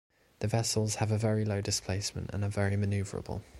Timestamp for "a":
1.11-1.17